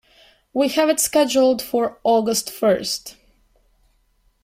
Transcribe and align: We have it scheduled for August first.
We 0.51 0.69
have 0.69 0.89
it 0.89 0.99
scheduled 0.99 1.61
for 1.61 1.99
August 2.03 2.49
first. 2.49 3.17